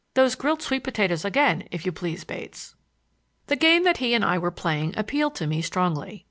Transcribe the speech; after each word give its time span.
Those 0.15 0.33
grilled 0.33 0.63
sweet 0.63 0.83
potatoes 0.83 1.23
again, 1.23 1.67
if 1.69 1.85
you 1.85 1.91
please, 1.91 2.23
Bates." 2.23 2.73
The 3.45 3.55
game 3.55 3.83
that 3.83 3.97
he 3.97 4.15
and 4.15 4.25
I 4.25 4.39
were 4.39 4.49
playing 4.49 4.95
appealed 4.97 5.35
to 5.35 5.45
me 5.45 5.61
strongly. 5.61 6.19